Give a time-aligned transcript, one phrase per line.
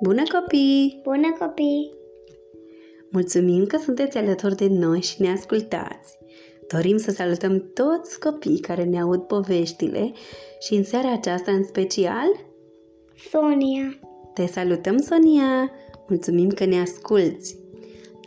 [0.00, 1.00] Bună copii!
[1.02, 1.92] Bună copii!
[3.10, 6.18] Mulțumim că sunteți alături de noi și ne ascultați.
[6.72, 10.12] Dorim să salutăm toți copiii care ne aud poveștile
[10.60, 12.28] și în seara aceasta în special
[13.30, 13.98] Sonia.
[14.34, 15.70] te salutăm, Sonia!
[16.08, 17.58] Mulțumim că ne asculți!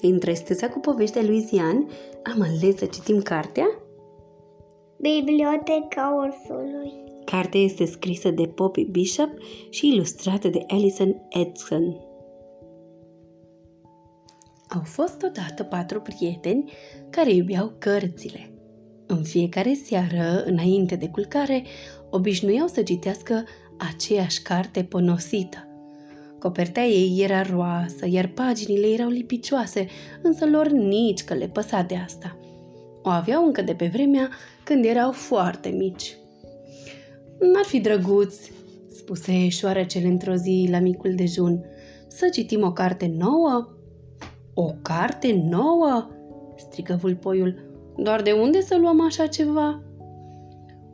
[0.01, 1.89] Între steța cu poveștea lui Zian
[2.23, 3.67] am ales să citim cartea.
[4.97, 7.10] Biblioteca ursului.
[7.25, 9.29] Cartea este scrisă de Poppy Bishop
[9.69, 11.95] și ilustrată de Alison Edson.
[14.67, 16.71] Au fost odată patru prieteni
[17.09, 18.51] care iubeau cărțile.
[19.07, 21.63] În fiecare seară, înainte de culcare,
[22.09, 23.43] obișnuiau să citească
[23.77, 25.65] aceeași carte ponosită.
[26.39, 29.87] Copertea ei era roasă, iar paginile erau lipicioase,
[30.21, 32.37] însă lor nici că le păsa de asta.
[33.03, 34.29] O aveau încă de pe vremea
[34.63, 36.15] când erau foarte mici.
[37.41, 38.35] N-ar fi drăguț,
[38.95, 41.65] spuse șoarecel într-o zi la micul dejun,
[42.07, 43.69] să citim o carte nouă?
[44.53, 46.09] O carte nouă?
[46.55, 47.69] strigă vulpoiul.
[47.97, 49.83] Doar de unde să luăm așa ceva?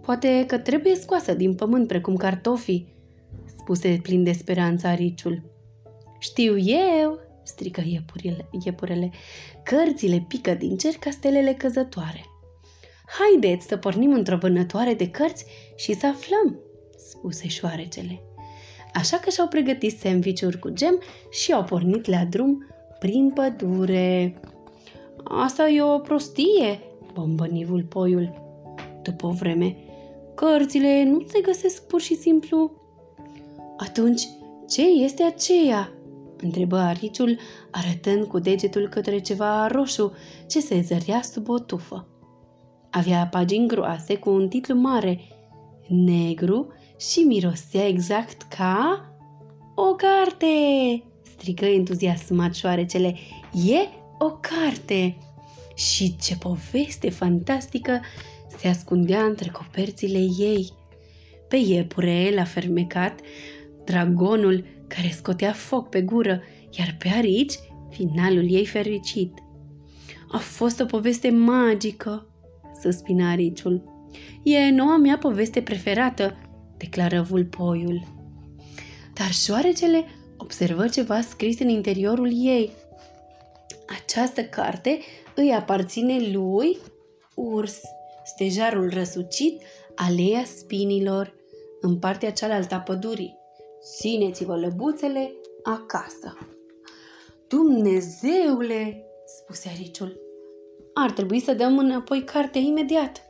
[0.02, 2.95] Poate că trebuie scoasă din pământ precum cartofii,
[3.45, 5.41] spuse plin de speranță ariciul.
[6.19, 9.11] Știu eu, strică iepurele, iepurele,
[9.63, 12.25] cărțile pică din cer ca stelele căzătoare.
[13.08, 16.59] Haideți să pornim într-o vânătoare de cărți și să aflăm,
[16.97, 18.22] spuse șoarecele.
[18.94, 22.66] Așa că și-au pregătit sandvișuri cu gem și au pornit la drum
[23.00, 24.39] prin pădure.
[25.23, 26.80] Asta e o prostie,
[27.13, 28.45] bombăni vulpoiul.
[29.03, 29.75] După o vreme,
[30.35, 32.72] cărțile nu se găsesc pur și simplu.
[33.78, 34.28] Atunci,
[34.69, 35.91] ce este aceea?
[36.41, 37.38] întrebă ariciul,
[37.72, 40.13] arătând cu degetul către ceva roșu
[40.47, 42.08] ce se zărea sub o tufă.
[42.89, 45.19] Avea pagini groase cu un titlu mare,
[45.88, 49.02] negru și mirosea exact ca
[49.75, 50.45] o carte!
[51.21, 53.16] strigă entuziasmat șoarecele.
[53.67, 53.88] E
[54.19, 55.17] o carte!
[55.75, 58.01] Și ce poveste fantastică
[58.57, 60.72] se ascundea între coperțile ei.
[61.47, 63.19] Pe iepure, la fermecat,
[63.85, 66.41] dragonul care scotea foc pe gură,
[66.78, 67.53] iar pe arici,
[67.89, 69.33] finalul ei fericit.
[70.31, 72.28] A fost o poveste magică,
[72.81, 73.83] suspina ariciul.
[74.43, 76.35] E noua mea poveste preferată,
[76.77, 78.01] declară vulpoiul.
[79.13, 80.05] Dar șoarecele
[80.38, 82.71] observă ceva scris în interiorul ei.
[83.88, 84.99] Această carte
[85.35, 86.77] îi aparține lui
[87.35, 87.79] urs,
[88.23, 89.61] stejarul răsucit,
[89.95, 91.33] aleea spinilor,
[91.81, 93.38] în partea cealaltă a pădurii.
[93.97, 95.33] Țineți-vă lăbuțele
[95.63, 96.38] acasă.
[97.47, 100.19] Dumnezeule, spuse ariciul,
[101.00, 103.22] ar trebui să dăm înapoi cartea imediat.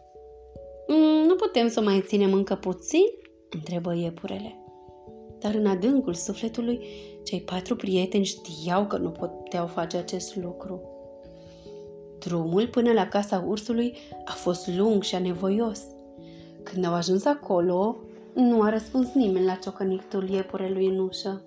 [0.88, 3.06] Mm, nu putem să mai ținem încă puțin?
[3.50, 4.56] întrebă iepurele.
[5.40, 6.80] Dar în adâncul sufletului,
[7.24, 10.82] cei patru prieteni știau că nu puteau face acest lucru.
[12.20, 15.82] Drumul până la casa ursului a fost lung și anevoios.
[16.64, 17.96] Când au ajuns acolo,
[18.34, 21.42] nu a răspuns nimeni la ciocănitul iepurelui în ușă,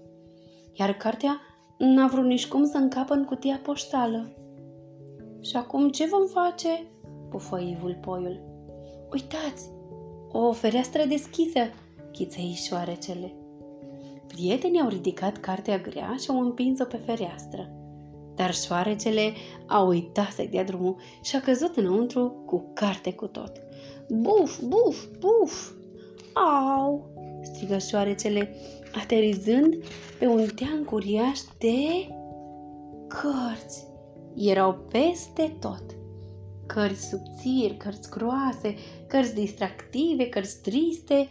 [0.72, 1.40] iar cartea
[1.78, 4.34] n-a vrut nici cum să încapă în cutia poștală.
[5.40, 6.86] Și acum ce vom face?"
[7.30, 8.40] pufă vulpoiul.
[9.12, 9.70] Uitați,
[10.32, 11.60] o fereastră deschisă,
[12.12, 13.34] chiței șoarecele.
[14.26, 17.70] Prietenii au ridicat cartea grea și au împins-o pe fereastră.
[18.34, 19.32] Dar șoarecele
[19.66, 23.52] a uitat să-i dea drumul și a căzut înăuntru cu carte cu tot.
[24.08, 25.70] Buf, buf, buf!
[26.32, 27.08] Au!
[27.42, 28.56] strigă șoarecele,
[29.02, 29.76] aterizând
[30.18, 32.08] pe un teanc uriaș de
[33.08, 33.89] cărți.
[34.36, 35.82] Erau peste tot.
[36.66, 38.74] Cărți subțiri, cărți groase,
[39.06, 41.28] cărți distractive, cărți triste,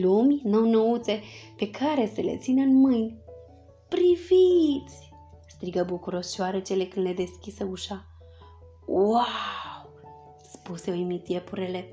[0.00, 1.20] lumi nou-nouțe
[1.56, 3.16] pe care să le țină în mâini.
[3.88, 5.10] Priviți!
[5.46, 8.06] strigă bucuros șoarecele când le deschisă ușa.
[8.86, 9.22] Wow!
[10.52, 11.88] spuse uimit iepurele.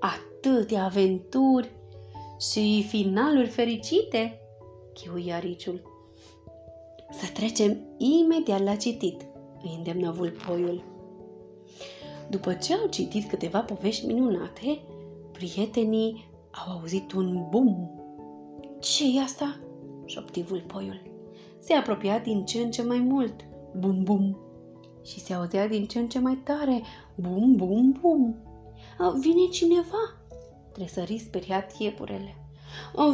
[0.00, 1.70] Atâtea aventuri
[2.52, 4.40] și finaluri fericite,
[4.92, 5.82] chiui ariciul.
[7.10, 9.22] Să trecem imediat la citit,
[9.62, 10.82] îi îndemnă vulpoiul.
[12.28, 14.82] După ce au citit câteva povești minunate,
[15.32, 17.90] prietenii au auzit un bum.
[18.80, 19.60] ce e asta?"
[20.04, 21.02] șopti vulpoiul.
[21.58, 23.34] Se apropia din ce în ce mai mult.
[23.76, 24.38] Bum, bum.
[25.04, 26.82] Și se auzea din ce în ce mai tare.
[27.14, 28.36] Bum, bum, bum.
[29.20, 30.14] Vine cineva?
[30.72, 32.36] Tresări speriat iepurele.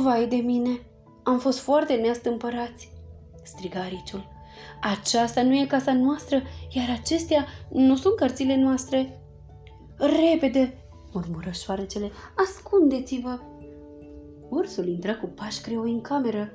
[0.02, 0.80] Vai de mine!
[1.22, 2.92] Am fost foarte neastâmpărați,
[3.42, 4.35] striga ariciul.
[4.80, 6.42] Aceasta nu e casa noastră,
[6.72, 9.20] iar acestea nu sunt cărțile noastre.
[9.96, 10.78] Repede,
[11.12, 13.38] murmură șoarecele, ascundeți-vă!
[14.48, 16.52] Ursul intră cu pași greoi în cameră,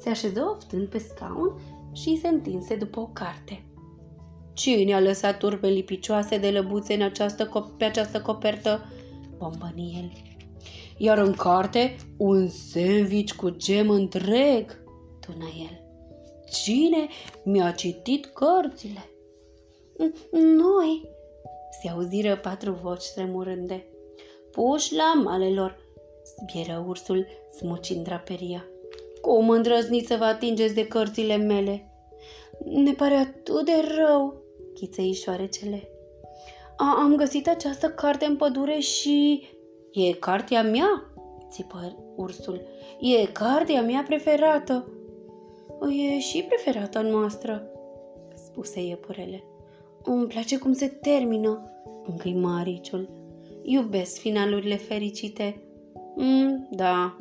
[0.00, 1.60] se așeză oftând pe scaun
[1.92, 3.64] și se întinse după o carte.
[4.52, 8.86] Cine a lăsat urme lipicioase de lăbuțe în această, pe această copertă?
[9.38, 10.12] Bombăni el.
[10.96, 14.82] Iar în carte, un sandwich cu gem întreg,
[15.20, 15.83] tună el.
[16.62, 17.08] Cine
[17.42, 19.08] mi-a citit cărțile?
[20.30, 21.08] Noi,
[21.80, 23.86] se auziră patru voci tremurânde.
[24.50, 25.78] Puși la malelor,
[26.48, 28.64] zbieră ursul smucind draperia.
[29.20, 31.90] Cum îndrăzniți să vă atingeți de cărțile mele?
[32.64, 34.42] Ne pare atât de rău,
[34.74, 35.88] chiței șoarecele.
[36.76, 39.48] A, am găsit această carte în pădure și...
[39.92, 41.12] E cartea mea,
[41.50, 42.60] țipă ursul.
[43.00, 44.88] E cartea mea preferată.
[45.90, 47.62] E și preferata noastră,
[48.34, 49.44] spuse iepurele.
[50.02, 51.70] Îmi place cum se termină,
[52.06, 53.08] încăi mariciul.
[53.62, 55.62] Iubesc finalurile fericite.
[56.16, 57.16] Mm, da,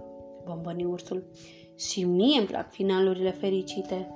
[0.46, 1.26] bombăni ursul.
[1.78, 4.10] Și mie îmi plac finalurile fericite.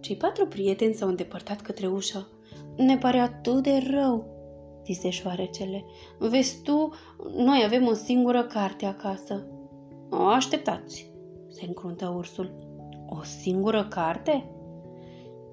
[0.00, 2.28] Cei patru prieteni s-au îndepărtat către ușă.
[2.76, 4.26] Ne pare atât de rău,
[4.84, 5.84] zise șoarecele.
[6.18, 6.92] Vezi tu,
[7.36, 9.46] noi avem o singură carte acasă.
[10.10, 11.12] O așteptați,
[11.48, 12.63] se încruntă ursul.
[13.08, 14.44] O singură carte?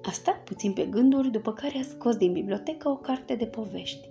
[0.02, 4.08] A stat puțin pe gânduri, după care a scos din bibliotecă o carte de povești.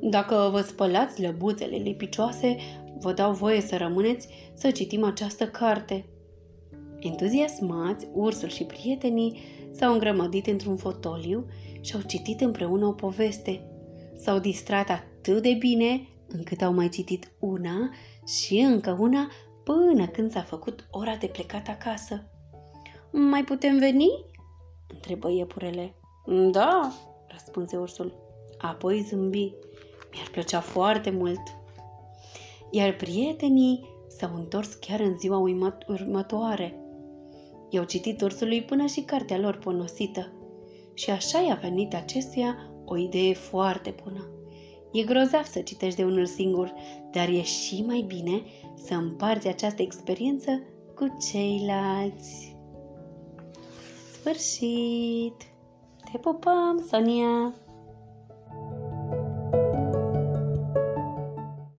[0.00, 2.56] Dacă vă spălați lăbuțele lipicioase,
[3.00, 6.04] vă dau voie să rămâneți să citim această carte.
[6.98, 9.38] Entuziasmați, ursul și prietenii
[9.72, 11.46] s-au îngrămădit într-un fotoliu
[11.80, 13.62] și au citit împreună o poveste.
[14.16, 17.90] S-au distrat atât de bine încât au mai citit una
[18.40, 19.28] și încă una
[19.64, 22.30] până când s-a făcut ora de plecat acasă.
[23.12, 24.08] Mai putem veni?"
[24.94, 25.94] întrebă iepurele.
[26.50, 26.92] Da,
[27.26, 28.12] răspunse ursul.
[28.58, 29.52] Apoi zâmbi.
[30.12, 31.40] Mi-ar plăcea foarte mult.
[32.70, 35.38] Iar prietenii s-au întors chiar în ziua
[35.86, 36.80] următoare.
[37.70, 40.32] I-au citit ursului până și cartea lor ponosită.
[40.94, 44.28] Și așa i-a venit acestuia o idee foarte bună.
[44.92, 46.74] E grozav să citești de unul singur,
[47.12, 48.42] dar e și mai bine
[48.74, 50.62] să împarți această experiență
[50.94, 52.47] cu ceilalți.
[54.20, 55.46] Sfârșit!
[56.12, 57.54] Te pupăm, Sonia!